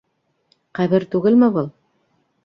[0.79, 1.69] -Ҡәбер түгелме был?